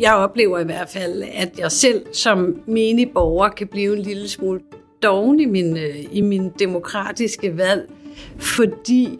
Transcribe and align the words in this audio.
Jeg 0.00 0.14
oplever 0.14 0.58
i 0.58 0.64
hvert 0.64 0.88
fald, 0.88 1.22
at 1.32 1.58
jeg 1.58 1.72
selv 1.72 2.06
som 2.12 2.62
menig 2.66 3.10
borger 3.10 3.48
kan 3.48 3.66
blive 3.66 3.96
en 3.96 4.02
lille 4.02 4.28
smule 4.28 4.60
doven 5.02 5.40
i 5.40 5.44
min, 5.44 5.76
øh, 5.76 5.96
i 6.12 6.20
min 6.20 6.50
demokratiske 6.58 7.56
valg, 7.56 7.90
fordi 8.38 9.18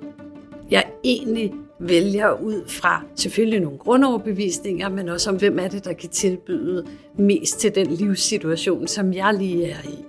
jeg 0.71 0.85
egentlig 1.05 1.53
vælger 1.81 2.43
ud 2.43 2.69
fra 2.69 3.03
selvfølgelig 3.15 3.61
nogle 3.61 3.79
grundoverbevisninger, 3.79 4.89
men 4.89 5.09
også 5.09 5.31
om, 5.31 5.37
hvem 5.37 5.59
er 5.59 5.69
det, 5.69 5.85
der 5.85 5.93
kan 5.93 6.09
tilbyde 6.09 6.87
mest 7.19 7.59
til 7.61 7.75
den 7.75 7.87
livssituation, 7.87 8.87
som 8.87 9.13
jeg 9.13 9.35
lige 9.35 9.67
er 9.67 9.83
i. 9.85 10.05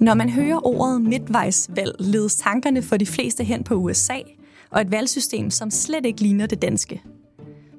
Når 0.00 0.14
man 0.14 0.30
hører 0.30 0.66
ordet 0.66 1.02
midtvejsvalg, 1.02 1.94
ledes 1.98 2.36
tankerne 2.36 2.82
for 2.82 2.96
de 2.96 3.06
fleste 3.06 3.44
hen 3.44 3.64
på 3.64 3.74
USA 3.74 4.18
og 4.74 4.80
et 4.80 4.90
valgsystem, 4.90 5.50
som 5.50 5.70
slet 5.70 6.06
ikke 6.06 6.20
ligner 6.20 6.46
det 6.46 6.62
danske. 6.62 7.02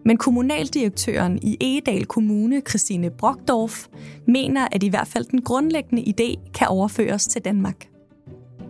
Men 0.06 0.18
kommunaldirektøren 0.18 1.40
i 1.42 1.58
Egedal 1.62 2.06
Kommune, 2.06 2.62
Christine 2.70 3.10
Brockdorf, 3.10 3.88
mener, 4.28 4.68
at 4.72 4.84
i 4.84 4.88
hvert 4.88 5.08
fald 5.08 5.26
den 5.26 5.42
grundlæggende 5.42 6.04
idé 6.04 6.52
kan 6.52 6.68
overføres 6.68 7.28
til 7.28 7.42
Danmark. 7.42 7.88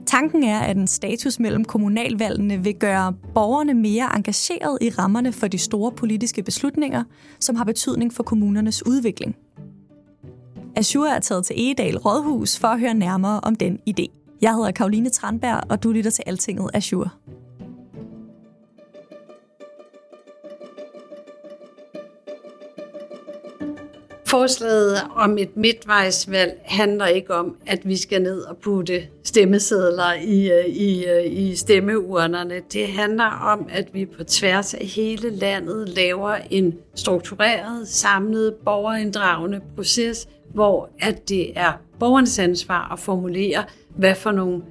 Tanken 0.06 0.44
er, 0.44 0.59
at 0.59 0.78
en 0.78 0.88
status 0.88 1.40
mellem 1.40 1.66
kommunalvalgene 1.66 2.64
vil 2.64 2.76
gøre 2.76 3.14
borgerne 3.34 3.73
mere 3.73 4.16
engageret 4.16 4.78
i 4.82 4.89
rammerne 4.89 5.32
for 5.32 5.48
de 5.48 5.58
store 5.58 5.92
politiske 5.92 6.44
beslutninger, 6.44 7.04
som 7.39 7.56
har 7.56 7.64
betydning 7.64 8.14
for 8.14 8.23
kommunernes 8.23 8.86
udvikling. 8.86 9.36
Azure 10.76 11.16
er 11.16 11.20
taget 11.20 11.45
til 11.45 11.56
Egedal 11.60 11.98
Rådhus 11.98 12.60
for 12.60 12.67
at 12.67 12.80
høre 12.80 12.94
nærmere 12.94 13.39
om 13.39 13.56
den 13.56 13.80
idé. 13.89 14.38
Jeg 14.42 14.56
hedder 14.56 14.72
Karoline 14.72 15.10
Tranberg, 15.10 15.64
og 15.70 15.84
du 15.84 15.92
lytter 15.92 16.12
til 16.12 16.23
Altinget 16.28 16.70
Azure. 16.73 17.10
Forslaget 24.36 24.97
om 25.16 25.38
et 25.38 25.58
midtvejsvalg 25.58 26.61
handler 26.64 27.05
ikke 27.05 27.33
om, 27.33 27.58
at 27.67 27.88
vi 27.88 27.97
skal 27.97 28.22
ned 28.22 28.42
og 28.42 28.58
putte 28.58 29.08
stemmesedler 29.23 30.14
i, 30.14 30.52
øh, 30.52 30.66
i, 30.66 31.05
øh, 31.05 31.25
i 31.25 31.55
stemmeurnerne. 31.55 32.61
Det 32.73 32.88
handler 32.88 33.25
om, 33.25 33.67
at 33.72 33.94
vi 33.94 34.05
på 34.05 34.23
tværs 34.23 34.73
af 34.73 34.86
hele 34.86 35.30
landet 35.30 35.89
laver 35.89 36.36
en 36.50 36.75
struktureret, 36.95 37.88
samlet, 37.88 38.53
borgerinddragende 38.66 39.61
proces, 39.75 40.27
hvor 40.53 40.89
at 40.99 41.30
det 41.30 41.59
er 41.59 41.73
borgernes 41.99 42.39
ansvar 42.39 42.94
at 42.94 42.99
formulere, 42.99 43.64
hvad 43.97 44.16
for 44.16 44.31
nogle 44.31 44.61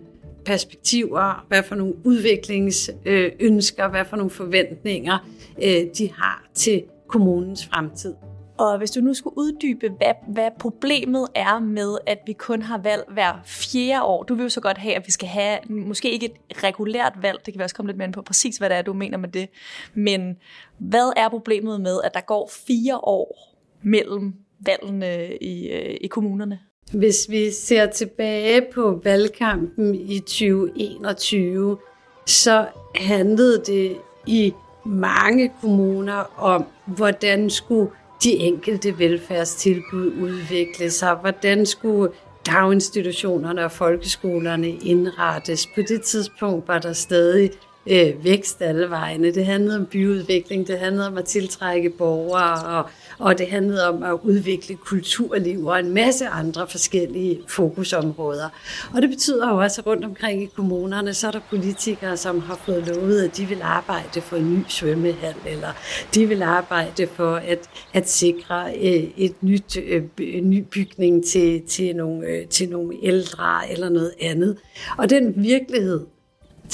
perspektiver, 0.44 1.44
hvad 1.48 1.62
for 1.62 1.74
nogle 1.74 1.94
udviklingsønsker, 2.04 3.88
hvad 3.88 4.04
for 4.04 4.16
nogle 4.16 4.30
forventninger 4.30 5.28
øh, 5.62 5.84
de 5.98 6.10
har 6.16 6.44
til 6.54 6.82
kommunens 7.08 7.66
fremtid. 7.66 8.14
Og 8.56 8.78
hvis 8.78 8.90
du 8.90 9.00
nu 9.00 9.14
skulle 9.14 9.38
uddybe, 9.38 9.88
hvad, 9.88 10.12
hvad 10.28 10.50
problemet 10.58 11.28
er 11.34 11.58
med, 11.58 11.98
at 12.06 12.18
vi 12.26 12.32
kun 12.32 12.62
har 12.62 12.78
valg 12.78 13.04
hver 13.08 13.40
fjerde 13.44 14.02
år. 14.02 14.22
Du 14.22 14.34
vil 14.34 14.42
jo 14.42 14.48
så 14.48 14.60
godt 14.60 14.78
have, 14.78 14.94
at 14.94 15.02
vi 15.06 15.12
skal 15.12 15.28
have 15.28 15.58
måske 15.68 16.10
ikke 16.10 16.26
et 16.26 16.64
regulært 16.64 17.12
valg. 17.22 17.38
Det 17.46 17.54
kan 17.54 17.58
vi 17.58 17.62
også 17.62 17.74
komme 17.74 17.88
lidt 17.88 17.98
mere 17.98 18.06
ind 18.06 18.14
på 18.14 18.22
præcis, 18.22 18.56
hvad 18.56 18.70
det 18.70 18.78
er, 18.78 18.82
du 18.82 18.92
mener 18.92 19.18
med 19.18 19.28
det. 19.28 19.48
Men 19.94 20.36
hvad 20.78 21.12
er 21.16 21.28
problemet 21.28 21.80
med, 21.80 22.00
at 22.04 22.14
der 22.14 22.20
går 22.20 22.50
fire 22.66 22.98
år 22.98 23.56
mellem 23.82 24.34
valgene 24.60 25.36
i, 25.36 25.68
øh, 25.68 25.96
i 26.00 26.06
kommunerne? 26.06 26.58
Hvis 26.92 27.26
vi 27.30 27.50
ser 27.50 27.86
tilbage 27.86 28.62
på 28.74 29.00
valgkampen 29.04 29.94
i 29.94 30.18
2021, 30.18 31.78
så 32.26 32.66
handlede 32.94 33.62
det 33.66 33.96
i 34.26 34.52
mange 34.84 35.52
kommuner 35.60 36.40
om, 36.40 36.64
hvordan 36.86 37.50
skulle 37.50 37.90
de 38.24 38.32
enkelte 38.32 38.98
velfærdstilbud 38.98 40.12
udvikle 40.22 40.90
sig? 40.90 41.14
Hvordan 41.14 41.66
skulle 41.66 42.12
daginstitutionerne 42.46 43.64
og 43.64 43.72
folkeskolerne 43.72 44.68
indrettes? 44.68 45.66
På 45.66 45.80
det 45.88 46.02
tidspunkt 46.02 46.68
var 46.68 46.78
der 46.78 46.92
stadig 46.92 47.50
øh, 47.86 48.24
vækst 48.24 48.62
alle 48.62 48.90
vegne. 48.90 49.34
Det 49.34 49.46
handlede 49.46 49.76
om 49.76 49.86
byudvikling, 49.86 50.68
det 50.68 50.78
handlede 50.78 51.06
om 51.06 51.18
at 51.18 51.24
tiltrække 51.24 51.90
borgere, 51.90 52.78
og, 52.78 52.90
og 53.18 53.38
det 53.38 53.46
handlede 53.46 53.88
om 53.88 54.02
at 54.02 54.18
udvikle 54.22 54.76
kulturliv 54.76 55.66
og 55.66 55.78
en 55.78 55.94
masse 55.94 56.26
andre 56.26 56.66
forskellige 56.68 57.40
fokusområder. 57.48 58.48
Og 58.94 59.02
det 59.02 59.10
betyder 59.10 59.50
jo 59.50 59.56
også, 59.56 59.80
at 59.80 59.86
rundt 59.86 60.04
omkring 60.04 60.42
i 60.42 60.46
kommunerne, 60.46 61.14
så 61.14 61.26
er 61.26 61.30
der 61.30 61.40
politikere, 61.50 62.16
som 62.16 62.40
har 62.40 62.60
fået 62.64 62.86
lovet, 62.86 63.22
at 63.22 63.36
de 63.36 63.46
vil 63.46 63.62
arbejde 63.62 64.20
for 64.20 64.36
en 64.36 64.54
ny 64.54 64.64
svømmehal, 64.68 65.34
eller 65.46 65.72
de 66.14 66.26
vil 66.26 66.42
arbejde 66.42 67.06
for 67.06 67.34
at, 67.34 67.70
at 67.92 68.10
sikre 68.10 68.74
øh, 68.76 69.04
et 69.16 69.42
nyt, 69.42 69.76
øh, 69.76 70.02
en 70.18 70.50
ny 70.50 70.64
bygning 70.70 71.24
til, 71.24 71.62
til, 71.62 71.96
nogle, 71.96 72.26
øh, 72.26 72.46
til 72.46 72.68
nogle 72.68 72.94
ældre 73.02 73.70
eller 73.70 73.88
noget 73.88 74.12
andet. 74.20 74.56
Og 74.98 75.10
den 75.10 75.34
virkelighed, 75.36 76.00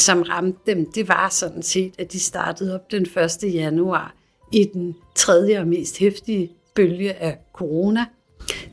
som 0.01 0.23
ramte 0.23 0.59
dem, 0.67 0.93
det 0.93 1.09
var 1.09 1.29
sådan 1.29 1.63
set, 1.63 1.95
at 1.99 2.13
de 2.13 2.21
startede 2.21 2.75
op 2.75 2.91
den 2.91 3.03
1. 3.03 3.55
januar 3.55 4.15
i 4.53 4.65
den 4.73 4.97
tredje 5.15 5.61
og 5.61 5.67
mest 5.67 5.99
hæftige 5.99 6.51
bølge 6.75 7.13
af 7.13 7.39
corona. 7.53 8.05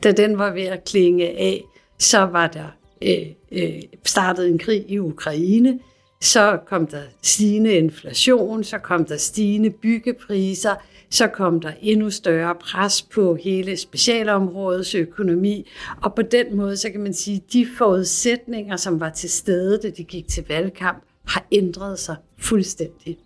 Da 0.02 0.12
den 0.12 0.38
var 0.38 0.52
ved 0.52 0.62
at 0.62 0.84
klinge 0.84 1.28
af, 1.28 1.64
så 1.98 2.18
var 2.18 2.46
der 2.46 2.66
øh, 3.02 3.26
øh, 3.52 3.82
startet 4.04 4.48
en 4.48 4.58
krig 4.58 4.84
i 4.88 4.98
Ukraine, 4.98 5.78
så 6.20 6.58
kom 6.66 6.86
der 6.86 7.02
stigende 7.22 7.72
inflation, 7.72 8.64
så 8.64 8.78
kom 8.78 9.04
der 9.04 9.16
stigende 9.16 9.70
byggepriser, 9.70 10.74
så 11.10 11.26
kom 11.26 11.60
der 11.60 11.72
endnu 11.80 12.10
større 12.10 12.54
pres 12.54 13.02
på 13.02 13.34
hele 13.34 13.76
specialområdets 13.76 14.94
økonomi, 14.94 15.68
og 16.02 16.14
på 16.14 16.22
den 16.22 16.56
måde, 16.56 16.76
så 16.76 16.90
kan 16.90 17.00
man 17.00 17.14
sige, 17.14 17.36
at 17.36 17.52
de 17.52 17.66
forudsætninger, 17.78 18.76
som 18.76 19.00
var 19.00 19.10
til 19.10 19.30
stede, 19.30 19.78
da 19.82 19.90
de 19.90 20.04
gik 20.04 20.28
til 20.28 20.44
valgkamp, 20.48 21.07
har 21.28 21.46
ændret 21.52 21.98
sig 21.98 22.16
fuldstændig. 22.38 23.18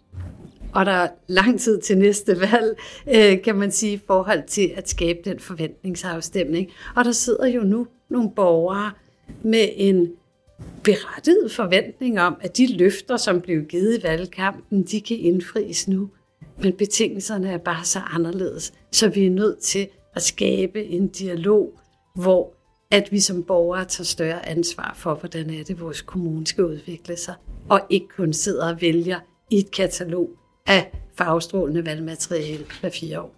Og 0.75 0.87
der 0.87 0.93
er 0.93 1.09
lang 1.27 1.61
tid 1.61 1.81
til 1.81 1.99
næste 1.99 2.41
valg, 2.41 2.79
øh, 3.15 3.43
kan 3.43 3.57
man 3.57 3.73
sige, 3.73 3.93
i 3.93 4.01
forhold 4.07 4.43
til 4.47 4.73
at 4.77 4.89
skabe 4.89 5.19
den 5.25 5.39
forventningsafstemning. 5.39 6.71
Og 6.97 7.05
der 7.05 7.13
sidder 7.13 7.47
jo 7.47 7.63
nu 7.63 7.87
nogle 8.09 8.31
borgere 8.37 8.93
med 9.43 9.69
en 9.77 10.13
berettiget 10.85 11.53
forventning 11.53 12.21
om, 12.21 12.37
at 12.41 12.57
de 12.57 12.77
løfter, 12.77 13.17
som 13.17 13.41
blev 13.41 13.65
givet 13.65 13.99
i 13.99 14.03
valgkampen, 14.03 14.83
de 14.83 15.01
kan 15.01 15.17
indfries 15.17 15.89
nu. 15.89 16.11
Men 16.63 16.73
betingelserne 16.73 17.51
er 17.51 17.59
bare 17.59 17.85
så 17.85 17.99
anderledes, 17.99 18.73
så 18.91 19.09
vi 19.09 19.27
er 19.27 19.31
nødt 19.31 19.59
til 19.59 19.89
at 20.15 20.23
skabe 20.23 20.85
en 20.85 21.09
dialog, 21.09 21.79
hvor 22.15 22.55
at 22.93 23.13
vi 23.13 23.21
som 23.21 23.43
borgere 23.43 23.85
tager 23.85 24.05
større 24.05 24.49
ansvar 24.49 24.93
for, 24.97 25.15
hvordan 25.15 25.51
er 25.51 25.65
det, 25.65 25.81
vores 25.81 26.01
kommune 26.01 26.47
skal 26.47 26.65
udvikle 26.65 27.17
sig, 27.17 27.35
og 27.69 27.81
ikke 27.91 28.09
kun 28.17 28.33
sidder 28.33 28.69
og 28.73 28.81
vælger 28.81 29.21
i 29.51 29.59
et 29.59 29.71
katalog 29.71 30.31
af 30.67 30.93
farvestrålende 31.19 31.87
valgmateriale 31.87 32.65
hver 32.81 32.91
fire 32.91 33.21
år. 33.21 33.35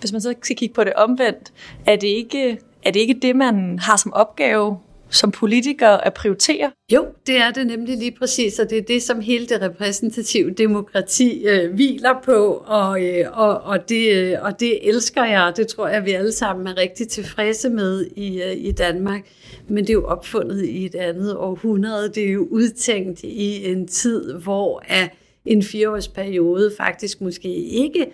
Hvis 0.00 0.12
man 0.12 0.20
så 0.20 0.34
skal 0.42 0.56
kigge 0.56 0.74
på 0.74 0.84
det 0.84 0.92
omvendt, 0.92 1.52
er 1.86 1.96
det 1.96 2.06
ikke, 2.06 2.58
er 2.82 2.90
det, 2.90 3.00
ikke 3.00 3.18
det, 3.22 3.36
man 3.36 3.78
har 3.78 3.96
som 3.96 4.12
opgave 4.12 4.78
som 5.12 5.30
politikere 5.30 6.06
at 6.06 6.14
prioritere? 6.14 6.72
Jo, 6.92 7.06
det 7.26 7.36
er 7.36 7.50
det 7.50 7.66
nemlig 7.66 7.98
lige 7.98 8.16
præcis, 8.18 8.58
og 8.58 8.70
det 8.70 8.78
er 8.78 8.82
det, 8.82 9.02
som 9.02 9.20
hele 9.20 9.46
det 9.46 9.62
repræsentative 9.62 10.50
demokrati 10.50 11.44
øh, 11.46 11.74
hviler 11.74 12.14
på, 12.24 12.64
og, 12.66 13.04
øh, 13.04 13.24
og, 13.32 13.60
og, 13.60 13.88
det, 13.88 14.16
øh, 14.16 14.36
og 14.42 14.60
det 14.60 14.88
elsker 14.88 15.24
jeg, 15.24 15.52
det 15.56 15.68
tror 15.68 15.88
jeg, 15.88 16.04
vi 16.04 16.10
alle 16.10 16.32
sammen 16.32 16.66
er 16.66 16.76
rigtig 16.76 17.08
tilfredse 17.08 17.70
med 17.70 18.06
i, 18.16 18.42
øh, 18.42 18.56
i 18.56 18.72
Danmark. 18.72 19.20
Men 19.68 19.84
det 19.84 19.90
er 19.90 19.94
jo 19.94 20.06
opfundet 20.06 20.64
i 20.64 20.84
et 20.84 20.94
andet 20.94 21.36
århundrede, 21.36 22.08
det 22.08 22.28
er 22.28 22.32
jo 22.32 22.48
udtænkt 22.50 23.22
i 23.22 23.66
en 23.66 23.88
tid, 23.88 24.32
hvor 24.32 24.82
at 24.88 25.10
en 25.44 25.62
fireårsperiode 25.62 26.72
faktisk 26.78 27.20
måske 27.20 27.48
ikke 27.54 28.06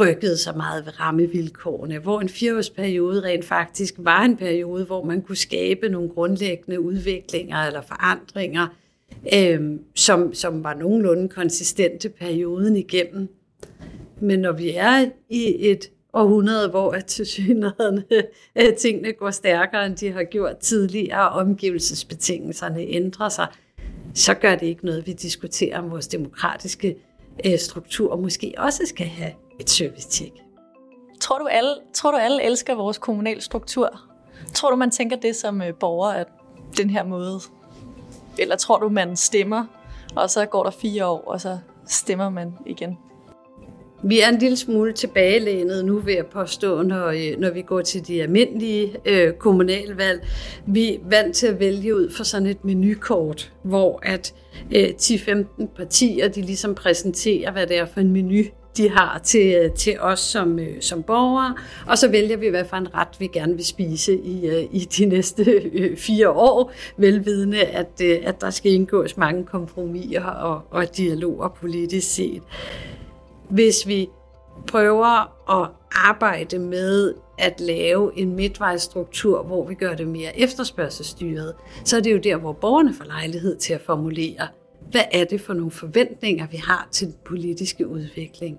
rykkede 0.00 0.36
sig 0.36 0.56
meget 0.56 0.86
ved 0.86 1.00
rammevilkårene, 1.00 1.98
hvor 1.98 2.20
en 2.20 2.28
fireårsperiode 2.28 3.22
rent 3.22 3.44
faktisk 3.44 3.94
var 3.98 4.22
en 4.22 4.36
periode, 4.36 4.84
hvor 4.84 5.04
man 5.04 5.22
kunne 5.22 5.36
skabe 5.36 5.88
nogle 5.88 6.08
grundlæggende 6.08 6.80
udviklinger 6.80 7.56
eller 7.56 7.80
forandringer, 7.80 8.66
øh, 9.34 9.60
som, 9.94 10.34
som 10.34 10.64
var 10.64 10.74
nogenlunde 10.74 11.28
konsistente 11.28 12.08
perioden 12.08 12.76
igennem. 12.76 13.28
Men 14.20 14.38
når 14.38 14.52
vi 14.52 14.70
er 14.70 15.08
i 15.28 15.70
et 15.70 15.90
århundrede, 16.12 16.68
hvor 16.68 16.90
at 16.90 17.04
tilsyneladende 17.04 18.04
øh, 18.56 18.74
tingene 18.74 19.12
går 19.12 19.30
stærkere, 19.30 19.86
end 19.86 19.96
de 19.96 20.12
har 20.12 20.24
gjort 20.24 20.56
tidligere, 20.56 21.30
og 21.30 21.40
omgivelsesbetingelserne 21.40 22.80
ændrer 22.80 23.28
sig, 23.28 23.46
så 24.14 24.34
gør 24.34 24.54
det 24.54 24.66
ikke 24.66 24.86
noget, 24.86 25.06
vi 25.06 25.12
diskuterer 25.12 25.78
om 25.78 25.90
vores 25.90 26.08
demokratiske 26.08 26.96
øh, 27.46 27.58
struktur 27.58 28.16
måske 28.16 28.54
også 28.58 28.82
skal 28.86 29.06
have 29.06 29.32
et 29.60 29.70
service-tjek. 29.70 30.32
Tror 31.20 31.38
du, 31.38 31.46
alle, 31.46 31.70
tror 31.94 32.10
du, 32.10 32.16
alle 32.16 32.42
elsker 32.42 32.74
vores 32.74 32.98
kommunal 32.98 33.42
struktur? 33.42 34.00
Tror 34.54 34.70
du, 34.70 34.76
man 34.76 34.90
tænker 34.90 35.16
det 35.16 35.36
som 35.36 35.62
øh, 35.62 35.74
borger, 35.74 36.10
at 36.10 36.26
den 36.76 36.90
her 36.90 37.04
måde? 37.04 37.40
Eller 38.38 38.56
tror 38.56 38.78
du, 38.78 38.88
man 38.88 39.16
stemmer, 39.16 39.64
og 40.16 40.30
så 40.30 40.46
går 40.46 40.62
der 40.62 40.70
fire 40.70 41.06
år, 41.06 41.24
og 41.26 41.40
så 41.40 41.58
stemmer 41.86 42.28
man 42.28 42.52
igen? 42.66 42.98
Vi 44.06 44.20
er 44.20 44.28
en 44.28 44.38
lille 44.38 44.56
smule 44.56 44.92
tilbagelænet 44.92 45.84
nu 45.84 45.98
ved 45.98 46.14
at 46.14 46.26
påstå, 46.26 46.82
når, 46.82 47.06
øh, 47.06 47.38
når 47.40 47.50
vi 47.50 47.62
går 47.62 47.80
til 47.80 48.06
de 48.06 48.22
almindelige 48.22 48.96
øh, 49.04 49.32
kommunalvalg. 49.32 50.26
Vi 50.66 50.94
er 50.94 50.98
vant 51.02 51.36
til 51.36 51.46
at 51.46 51.60
vælge 51.60 51.96
ud 51.96 52.10
for 52.10 52.24
sådan 52.24 52.48
et 52.48 52.64
menukort, 52.64 53.52
hvor 53.62 54.00
at 54.02 54.34
øh, 54.74 54.88
10-15 55.00 55.66
partier 55.76 56.28
de 56.28 56.42
ligesom 56.42 56.74
præsenterer, 56.74 57.52
hvad 57.52 57.66
det 57.66 57.78
er 57.78 57.86
for 57.86 58.00
en 58.00 58.10
menu, 58.10 58.42
de 58.76 58.90
har 58.90 59.20
til, 59.24 59.70
til 59.76 60.00
os 60.00 60.20
som, 60.20 60.58
øh, 60.58 60.80
som 60.80 61.02
borgere, 61.02 61.54
og 61.86 61.98
så 61.98 62.08
vælger 62.08 62.36
vi, 62.36 62.48
hvad 62.48 62.64
for 62.64 62.76
en 62.76 62.94
ret 62.94 63.08
vi 63.18 63.26
gerne 63.26 63.54
vil 63.54 63.64
spise 63.64 64.16
i, 64.16 64.46
øh, 64.46 64.64
i 64.72 64.78
de 64.78 65.06
næste 65.06 65.44
øh, 65.52 65.96
fire 65.96 66.30
år, 66.30 66.72
velvidende, 66.96 67.62
at, 67.62 68.00
øh, 68.02 68.18
at 68.22 68.40
der 68.40 68.50
skal 68.50 68.72
indgås 68.72 69.16
mange 69.16 69.44
kompromiser 69.44 70.24
og, 70.24 70.62
og 70.70 70.96
dialoger 70.96 71.48
politisk 71.48 72.14
set. 72.14 72.42
Hvis 73.48 73.86
vi 73.86 74.08
prøver 74.66 75.30
at 75.62 75.70
arbejde 75.90 76.58
med 76.58 77.14
at 77.38 77.60
lave 77.60 78.18
en 78.18 78.36
midtvejsstruktur, 78.36 79.42
hvor 79.42 79.66
vi 79.66 79.74
gør 79.74 79.94
det 79.94 80.08
mere 80.08 80.38
efterspørgselsstyret, 80.38 81.54
så 81.84 81.96
er 81.96 82.00
det 82.00 82.12
jo 82.12 82.18
der, 82.18 82.36
hvor 82.36 82.52
borgerne 82.52 82.94
får 82.94 83.04
lejlighed 83.04 83.56
til 83.56 83.74
at 83.74 83.80
formulere, 83.80 84.48
hvad 84.94 85.04
er 85.12 85.24
det 85.24 85.40
for 85.40 85.54
nogle 85.54 85.70
forventninger, 85.70 86.46
vi 86.46 86.56
har 86.56 86.88
til 86.90 87.06
den 87.06 87.16
politiske 87.24 87.88
udvikling. 87.88 88.58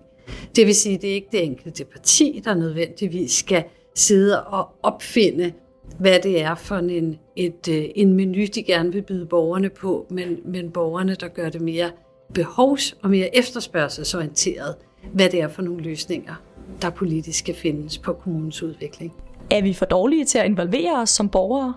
Det 0.55 0.67
vil 0.67 0.75
sige, 0.75 0.97
det 0.97 1.09
er 1.09 1.13
ikke 1.13 1.27
det 1.31 1.43
enkelte 1.43 1.85
parti, 1.85 2.41
der 2.45 2.55
nødvendigvis 2.55 3.31
skal 3.31 3.63
sidde 3.95 4.43
og 4.43 4.69
opfinde, 4.83 5.53
hvad 5.99 6.19
det 6.19 6.41
er 6.41 6.55
for 6.55 6.75
en, 6.75 7.19
et, 7.35 7.67
øh, 7.69 7.85
en 7.95 8.13
menu, 8.13 8.45
de 8.55 8.63
gerne 8.63 8.91
vil 8.93 9.01
byde 9.01 9.25
borgerne 9.25 9.69
på, 9.69 10.05
men, 10.09 10.39
men 10.45 10.71
borgerne, 10.71 11.15
der 11.15 11.27
gør 11.27 11.49
det 11.49 11.61
mere 11.61 11.91
behovs- 12.33 12.97
og 13.01 13.09
mere 13.09 13.38
efterspørgselsorienteret, 13.38 14.75
hvad 15.13 15.29
det 15.29 15.41
er 15.41 15.47
for 15.47 15.61
nogle 15.61 15.83
løsninger, 15.83 16.33
der 16.81 16.89
politisk 16.89 17.39
skal 17.39 17.55
findes 17.55 17.97
på 17.97 18.13
kommunens 18.13 18.63
udvikling. 18.63 19.13
Er 19.51 19.61
vi 19.61 19.73
for 19.73 19.85
dårlige 19.85 20.25
til 20.25 20.38
at 20.38 20.45
involvere 20.45 21.01
os 21.01 21.09
som 21.09 21.29
borgere? 21.29 21.73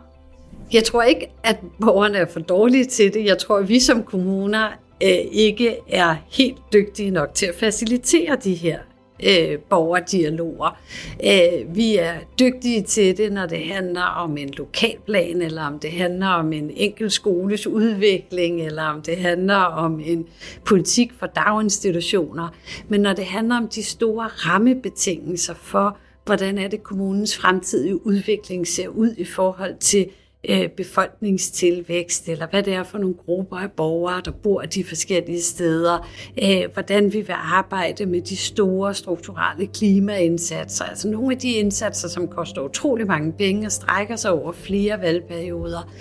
Jeg 0.73 0.85
tror 0.85 1.03
ikke, 1.03 1.31
at 1.43 1.57
borgerne 1.81 2.19
er 2.19 2.27
for 2.27 2.41
dårlige 2.41 2.85
til 2.85 3.15
det. 3.15 3.25
Jeg 3.25 3.39
tror, 3.39 3.59
at 3.59 3.69
vi 3.69 3.81
som 3.81 4.03
kommuner 4.03 4.69
øh, 5.03 5.19
ikke 5.33 5.77
er 5.89 6.17
helt 6.31 6.59
dygtige 6.73 7.11
nok 7.11 7.35
til 7.35 7.47
at 7.47 7.55
facilitere 7.55 8.37
de 8.45 8.55
her 8.55 8.79
øh, 9.27 9.59
borgerdialoger. 9.59 10.79
Øh, 11.25 11.77
vi 11.77 11.97
er 11.97 12.13
dygtige 12.41 12.83
til 12.83 13.17
det, 13.17 13.33
når 13.33 13.47
det 13.47 13.59
handler 13.59 14.03
om 14.03 14.37
en 14.37 14.51
lokalplan, 14.51 15.43
eller 15.43 15.63
om 15.63 15.79
det 15.79 15.91
handler 15.91 16.27
om 16.27 16.53
en 16.53 16.71
enkelt 16.77 17.13
skoles 17.13 17.67
udvikling, 17.67 18.67
eller 18.67 18.83
om 18.83 19.03
det 19.03 19.17
handler 19.17 19.57
om 19.57 20.01
en 20.05 20.27
politik 20.65 21.13
for 21.19 21.27
daginstitutioner. 21.27 22.49
Men 22.89 23.01
når 23.01 23.13
det 23.13 23.25
handler 23.25 23.57
om 23.57 23.69
de 23.69 23.83
store 23.83 24.27
rammebetingelser 24.27 25.55
for, 25.55 25.97
hvordan 26.25 26.59
er 26.59 26.69
det 26.69 26.83
kommunens 26.83 27.37
fremtidige 27.37 28.07
udvikling 28.07 28.67
ser 28.67 28.89
ud 28.89 29.15
i 29.17 29.25
forhold 29.25 29.77
til 29.81 30.07
øh, 30.49 30.69
befolkningstilvækst, 30.69 32.29
eller 32.29 32.47
hvad 32.51 32.63
det 32.63 32.75
er 32.75 32.83
for 32.83 32.99
nogle 32.99 33.15
grupper 33.15 33.57
af 33.57 33.71
borgere, 33.73 34.23
der 34.25 34.31
bor 34.31 34.63
de 34.63 34.85
forskellige 34.85 35.43
steder, 35.43 36.09
øh, 36.43 36.73
hvordan 36.73 37.13
vi 37.13 37.21
vil 37.21 37.35
arbejde 37.37 38.07
med 38.07 38.21
de 38.21 38.37
store 38.37 38.95
strukturelle 38.95 39.67
klimaindsatser, 39.67 40.85
altså 40.85 41.09
nogle 41.09 41.35
af 41.35 41.39
de 41.41 41.53
indsatser, 41.53 42.09
som 42.09 42.29
koster 42.29 42.63
utrolig 42.63 43.07
mange 43.07 43.33
penge 43.33 43.67
og 43.67 43.73
strækker 43.73 44.17
sig 44.17 44.33
over 44.33 44.53
flere 44.53 45.01
valgperioder. 45.01 45.93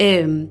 Øh, 0.00 0.46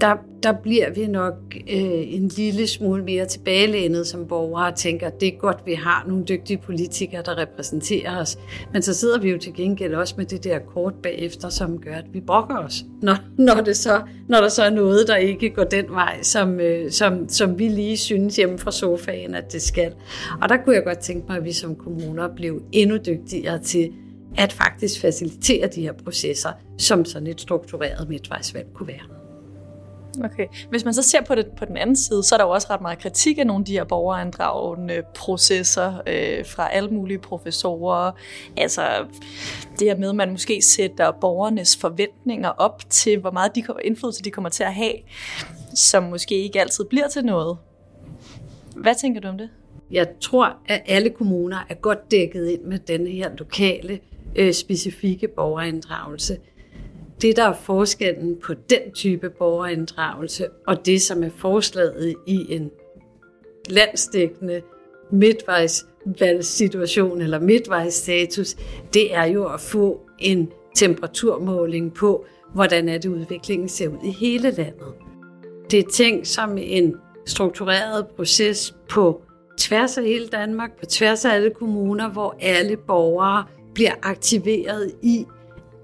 der, 0.00 0.14
der 0.42 0.52
bliver 0.52 0.90
vi 0.90 1.06
nok 1.06 1.34
øh, 1.70 2.14
en 2.14 2.28
lille 2.28 2.66
smule 2.66 3.04
mere 3.04 3.26
tilbagelænet 3.26 4.06
som 4.06 4.26
borgere 4.26 4.66
og 4.66 4.74
tænker, 4.74 5.06
at 5.06 5.20
det 5.20 5.28
er 5.28 5.38
godt, 5.38 5.56
at 5.60 5.66
vi 5.66 5.74
har 5.74 6.04
nogle 6.08 6.24
dygtige 6.24 6.58
politikere, 6.58 7.22
der 7.22 7.38
repræsenterer 7.38 8.20
os. 8.20 8.38
Men 8.72 8.82
så 8.82 8.94
sidder 8.94 9.20
vi 9.20 9.30
jo 9.30 9.38
til 9.38 9.54
gengæld 9.54 9.94
også 9.94 10.14
med 10.16 10.26
det 10.26 10.44
der 10.44 10.58
kort 10.58 10.94
bagefter, 11.02 11.48
som 11.48 11.78
gør, 11.78 11.94
at 11.94 12.04
vi 12.12 12.20
brokker 12.20 12.58
os, 12.58 12.84
når, 13.02 13.16
når, 13.38 13.54
det 13.54 13.76
så, 13.76 14.02
når 14.28 14.40
der 14.40 14.48
så 14.48 14.62
er 14.62 14.70
noget, 14.70 15.08
der 15.08 15.16
ikke 15.16 15.50
går 15.50 15.64
den 15.64 15.84
vej, 15.88 16.22
som, 16.22 16.60
øh, 16.60 16.90
som, 16.90 17.28
som 17.28 17.58
vi 17.58 17.68
lige 17.68 17.96
synes 17.96 18.36
hjemme 18.36 18.58
fra 18.58 18.72
sofaen, 18.72 19.34
at 19.34 19.52
det 19.52 19.62
skal. 19.62 19.92
Og 20.42 20.48
der 20.48 20.56
kunne 20.56 20.74
jeg 20.74 20.84
godt 20.84 20.98
tænke 20.98 21.26
mig, 21.28 21.36
at 21.36 21.44
vi 21.44 21.52
som 21.52 21.76
kommuner 21.76 22.28
blev 22.36 22.62
endnu 22.72 22.96
dygtigere 22.96 23.58
til 23.58 23.92
at 24.36 24.52
faktisk 24.52 25.00
facilitere 25.00 25.66
de 25.66 25.82
her 25.82 25.92
processer, 25.92 26.50
som 26.78 27.04
sådan 27.04 27.26
et 27.26 27.40
struktureret 27.40 28.08
midtvejsvalg 28.08 28.66
kunne 28.74 28.88
være. 28.88 29.23
Okay. 30.24 30.46
Hvis 30.70 30.84
man 30.84 30.94
så 30.94 31.02
ser 31.02 31.22
på 31.22 31.34
det 31.34 31.46
på 31.56 31.64
den 31.64 31.76
anden 31.76 31.96
side, 31.96 32.22
så 32.22 32.34
er 32.34 32.36
der 32.36 32.44
jo 32.44 32.50
også 32.50 32.66
ret 32.70 32.80
meget 32.80 32.98
kritik 32.98 33.38
af 33.38 33.46
nogle 33.46 33.62
af 33.62 33.64
de 33.64 33.72
her 33.72 33.84
borgerinddragende 33.84 35.02
processer 35.14 35.94
øh, 36.06 36.46
fra 36.46 36.72
alle 36.72 36.88
mulige 36.88 37.18
professorer. 37.18 38.12
Altså 38.56 38.82
det 39.78 39.88
her 39.88 39.96
med, 39.96 40.08
at 40.08 40.14
man 40.14 40.30
måske 40.30 40.62
sætter 40.62 41.12
borgernes 41.20 41.76
forventninger 41.76 42.48
op 42.48 42.90
til, 42.90 43.18
hvor 43.18 43.30
meget 43.30 43.54
de 43.54 43.64
indflydelse 43.84 44.22
de 44.22 44.30
kommer 44.30 44.50
til 44.50 44.64
at 44.64 44.74
have, 44.74 44.94
som 45.74 46.02
måske 46.02 46.34
ikke 46.34 46.60
altid 46.60 46.84
bliver 46.84 47.08
til 47.08 47.24
noget. 47.24 47.58
Hvad 48.76 48.94
tænker 49.00 49.20
du 49.20 49.28
om 49.28 49.38
det? 49.38 49.48
Jeg 49.90 50.06
tror, 50.20 50.56
at 50.68 50.82
alle 50.86 51.10
kommuner 51.10 51.58
er 51.68 51.74
godt 51.74 52.10
dækket 52.10 52.48
ind 52.48 52.62
med 52.62 52.78
denne 52.78 53.10
her 53.10 53.30
lokale, 53.38 54.00
øh, 54.36 54.52
specifikke 54.52 55.28
borgerinddragelse 55.28 56.38
det, 57.22 57.36
der 57.36 57.44
er 57.44 57.54
forskellen 57.54 58.36
på 58.42 58.54
den 58.54 58.92
type 58.94 59.30
borgerinddragelse 59.30 60.48
og 60.66 60.86
det, 60.86 61.02
som 61.02 61.22
er 61.22 61.30
forslaget 61.36 62.14
i 62.26 62.46
en 62.48 62.70
landsdækkende 63.68 64.62
midtvejsvalgssituation 65.10 67.20
eller 67.20 67.40
midtvejsstatus, 67.40 68.56
det 68.94 69.14
er 69.14 69.24
jo 69.24 69.46
at 69.46 69.60
få 69.60 70.00
en 70.18 70.52
temperaturmåling 70.76 71.94
på, 71.94 72.24
hvordan 72.54 72.88
er 72.88 72.98
det 72.98 73.08
udviklingen 73.08 73.68
ser 73.68 73.88
ud 73.88 73.98
i 74.04 74.10
hele 74.10 74.50
landet. 74.50 74.94
Det 75.70 75.78
er 75.78 75.90
tænkt 75.92 76.28
som 76.28 76.58
en 76.58 76.94
struktureret 77.26 78.06
proces 78.16 78.74
på 78.88 79.22
tværs 79.58 79.98
af 79.98 80.04
hele 80.04 80.26
Danmark, 80.26 80.78
på 80.78 80.86
tværs 80.86 81.24
af 81.24 81.34
alle 81.34 81.50
kommuner, 81.50 82.10
hvor 82.10 82.36
alle 82.40 82.76
borgere 82.76 83.44
bliver 83.74 83.92
aktiveret 84.02 84.92
i 85.02 85.24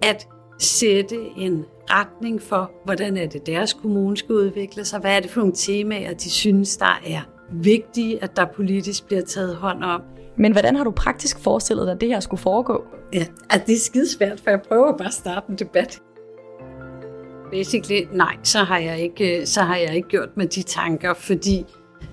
at 0.03 0.29
sætte 0.61 1.17
en 1.37 1.65
retning 1.91 2.43
for, 2.43 2.71
hvordan 2.85 3.17
er 3.17 3.27
det 3.27 3.47
deres 3.47 3.73
kommune 3.73 4.17
skal 4.17 4.35
udvikle 4.35 4.85
sig, 4.85 5.01
hvad 5.01 5.17
er 5.17 5.21
det 5.21 5.31
for 5.31 5.41
nogle 5.41 5.55
temaer, 5.57 6.15
de 6.15 6.31
synes, 6.31 6.77
der 6.77 7.01
er 7.07 7.21
vigtige, 7.53 8.23
at 8.23 8.37
der 8.37 8.45
politisk 8.57 9.07
bliver 9.07 9.23
taget 9.23 9.57
hånd 9.57 9.85
om. 9.85 10.03
Men 10.37 10.53
hvordan 10.53 10.77
har 10.77 10.85
du 10.85 10.91
praktisk 10.91 11.41
forestillet 11.41 11.87
dig, 11.87 11.95
at 11.95 12.01
det 12.01 12.09
her 12.09 12.21
skulle 12.21 12.41
foregå? 12.41 12.85
Ja, 13.13 13.27
altså 13.51 13.67
det 13.67 13.75
er 13.75 13.79
skidesvært, 13.79 14.41
for 14.41 14.51
jeg 14.51 14.61
prøver 14.69 14.97
bare 14.97 15.09
at 15.09 15.15
starte 15.15 15.47
en 15.51 15.57
debat. 15.57 16.01
Basically, 17.53 18.07
nej, 18.13 18.37
så 18.43 18.59
har 18.59 18.79
jeg 18.79 19.01
ikke, 19.01 19.47
så 19.47 19.61
har 19.61 19.77
jeg 19.77 19.97
ikke 19.97 20.09
gjort 20.09 20.37
med 20.37 20.47
de 20.47 20.63
tanker, 20.63 21.15
fordi 21.15 21.67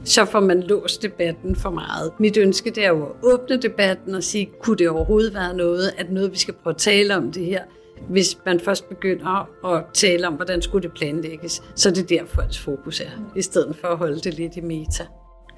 så 0.03 0.25
får 0.25 0.39
man 0.39 0.63
låst 0.63 1.03
debatten 1.03 1.55
for 1.55 1.69
meget. 1.69 2.11
Mit 2.19 2.37
ønske 2.37 2.69
det 2.69 2.85
er 2.85 2.89
jo 2.89 3.05
at 3.05 3.11
åbne 3.23 3.57
debatten 3.57 4.15
og 4.15 4.23
sige, 4.23 4.49
kunne 4.61 4.77
det 4.77 4.89
overhovedet 4.89 5.33
være 5.33 5.53
noget, 5.53 5.91
at 5.97 6.11
noget, 6.11 6.31
vi 6.31 6.37
skal 6.37 6.53
prøve 6.53 6.71
at 6.71 6.77
tale 6.77 7.15
om 7.15 7.31
det 7.31 7.45
her, 7.45 7.63
hvis 8.09 8.37
man 8.45 8.59
først 8.59 8.89
begynder 8.89 9.49
at 9.75 9.83
tale 9.93 10.27
om, 10.27 10.33
hvordan 10.33 10.61
skulle 10.61 10.83
det 10.83 10.97
planlægges, 10.97 11.63
så 11.75 11.89
er 11.89 11.93
det 11.93 12.09
der 12.09 12.25
folks 12.25 12.59
fokus 12.59 12.99
er, 12.99 13.09
i 13.35 13.41
stedet 13.41 13.75
for 13.81 13.87
at 13.87 13.97
holde 13.97 14.19
det 14.19 14.33
lidt 14.33 14.55
i 14.55 14.61
meta. 14.61 15.05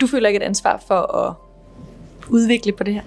Du 0.02 0.08
føler 0.08 0.28
ikke 0.28 0.38
et 0.38 0.44
ansvar 0.44 0.84
for 0.88 1.16
at 1.16 1.34
udvikle 2.30 2.72
på 2.72 2.84
det 2.84 2.94
her? 2.94 3.02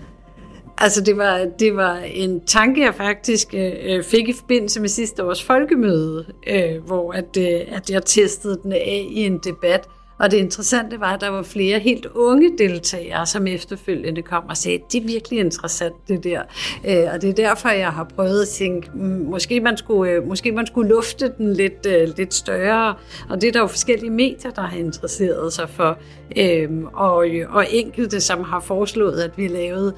Altså 0.78 1.00
det 1.00 1.16
var, 1.16 1.48
det 1.58 1.76
var 1.76 1.96
en 1.96 2.40
tanke, 2.46 2.80
jeg 2.80 2.94
faktisk 2.94 3.54
øh, 3.54 4.02
fik 4.04 4.28
i 4.28 4.32
forbindelse 4.32 4.80
med 4.80 4.88
sidste 4.88 5.24
års 5.24 5.42
folkemøde, 5.42 6.26
øh, 6.46 6.84
hvor 6.86 7.12
at, 7.12 7.36
øh, 7.38 7.76
at 7.76 7.90
jeg 7.90 8.04
testede 8.04 8.60
den 8.62 8.72
af 8.72 9.06
i 9.10 9.26
en 9.26 9.38
debat 9.38 9.88
og 10.22 10.30
det 10.30 10.36
interessante 10.36 11.00
var, 11.00 11.14
at 11.14 11.20
der 11.20 11.28
var 11.28 11.42
flere 11.42 11.78
helt 11.78 12.06
unge 12.06 12.58
deltagere, 12.58 13.26
som 13.26 13.46
efterfølgende 13.46 14.22
kom 14.22 14.44
og 14.48 14.56
sagde, 14.56 14.78
det 14.92 15.02
er 15.02 15.06
virkelig 15.06 15.38
interessant 15.38 15.94
det 16.08 16.24
der. 16.24 16.42
Øh, 16.88 17.14
og 17.14 17.22
det 17.22 17.30
er 17.30 17.34
derfor, 17.34 17.68
jeg 17.68 17.88
har 17.88 18.04
prøvet 18.04 18.42
at 18.42 18.48
tænke, 18.48 18.90
mm, 18.94 19.00
måske 19.30 19.60
man 19.60 19.76
skulle, 19.76 20.12
øh, 20.12 20.26
måske 20.28 20.52
man 20.52 20.66
skulle 20.66 20.88
lufte 20.88 21.32
den 21.38 21.52
lidt, 21.52 21.86
øh, 21.86 22.08
lidt 22.16 22.34
større. 22.34 22.94
Og 23.30 23.40
det 23.40 23.48
er 23.48 23.52
der 23.52 23.60
jo 23.60 23.66
forskellige 23.66 24.10
medier, 24.10 24.50
der 24.50 24.62
har 24.62 24.78
interesseret 24.78 25.52
sig 25.52 25.68
for. 25.68 25.98
Øhm, 26.36 26.84
og, 26.84 27.26
og 27.48 27.66
enkelte, 27.70 28.20
som 28.20 28.44
har 28.44 28.60
foreslået, 28.60 29.20
at 29.20 29.30
vi 29.36 29.48
lavede 29.48 29.94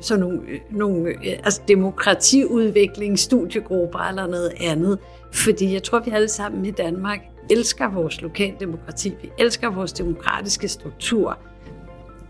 sådan 0.00 0.20
nogle, 0.20 0.40
nogle 0.70 1.14
altså 1.44 1.60
demokratiudvikling, 1.68 3.18
studiegrupper 3.18 3.98
eller 3.98 4.26
noget 4.26 4.52
andet. 4.60 4.98
Fordi 5.32 5.72
jeg 5.72 5.82
tror, 5.82 5.98
vi 5.98 6.10
alle 6.10 6.28
sammen 6.28 6.66
i 6.66 6.70
Danmark 6.70 7.18
elsker 7.50 7.88
vores 7.88 8.20
lokaldemokrati, 8.20 9.14
vi 9.22 9.30
elsker 9.38 9.70
vores 9.70 9.92
demokratiske 9.92 10.68
struktur, 10.68 11.38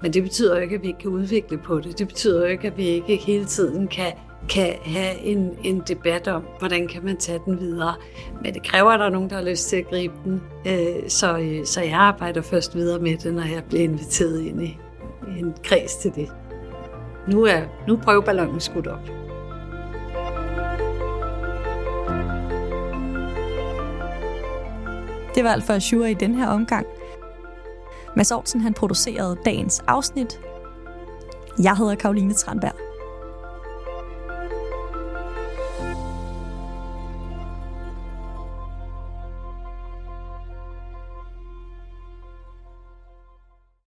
men 0.04 0.12
det 0.12 0.22
betyder 0.22 0.56
jo 0.56 0.60
ikke, 0.62 0.74
at 0.74 0.82
vi 0.82 0.86
ikke 0.86 0.98
kan 0.98 1.10
udvikle 1.10 1.58
på 1.58 1.80
det. 1.80 1.98
Det 1.98 2.08
betyder 2.08 2.40
jo 2.40 2.46
ikke, 2.46 2.66
at 2.66 2.76
vi 2.76 2.86
ikke 2.86 3.16
hele 3.16 3.44
tiden 3.44 3.88
kan, 3.88 4.12
kan 4.48 4.74
have 4.84 5.18
en, 5.18 5.50
en 5.62 5.82
debat 5.88 6.28
om, 6.28 6.44
hvordan 6.58 6.88
kan 6.88 7.04
man 7.04 7.16
tage 7.16 7.40
den 7.44 7.60
videre. 7.60 7.94
Men 8.42 8.54
det 8.54 8.62
kræver, 8.62 8.90
at 8.90 9.00
der 9.00 9.06
er 9.06 9.10
nogen, 9.10 9.30
der 9.30 9.36
har 9.36 9.42
lyst 9.42 9.68
til 9.68 9.76
at 9.76 9.88
gribe 9.90 10.14
den. 10.24 10.42
Øh, 10.66 11.08
så, 11.08 11.38
øh, 11.38 11.66
så 11.66 11.80
jeg 11.80 11.94
arbejder 11.94 12.42
først 12.42 12.74
videre 12.74 12.98
med 12.98 13.16
det, 13.16 13.34
når 13.34 13.42
jeg 13.42 13.64
bliver 13.68 13.84
inviteret 13.84 14.40
ind 14.40 14.62
i, 14.62 14.78
en 15.38 15.54
kreds 15.64 15.96
til 15.96 16.14
det. 16.14 16.28
Nu 17.28 17.44
er, 17.44 17.60
nu 17.88 17.96
prøver 17.96 18.20
ballonen 18.20 18.60
skudt 18.60 18.86
op. 18.86 19.23
Det 25.34 25.44
var 25.44 25.50
alt 25.50 25.64
for 25.64 25.72
Azure 25.72 26.10
i 26.10 26.14
den 26.14 26.34
her 26.34 26.48
omgang. 26.48 26.86
Mads 28.16 28.32
Aarhusen, 28.32 28.60
han 28.60 28.74
producerede 28.74 29.36
dagens 29.44 29.82
afsnit. 29.86 30.40
Jeg 31.62 31.76
hedder 31.76 31.94
Karoline 31.94 32.34
Tranberg. 32.34 32.83